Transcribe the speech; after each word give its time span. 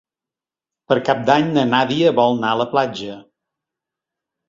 Per 0.91 0.97
Cap 1.09 1.21
d'Any 1.27 1.53
na 1.59 1.67
Nàdia 1.75 2.17
vol 2.23 2.35
anar 2.41 2.57
a 2.57 2.61
la 2.65 2.71
platja. 2.75 3.23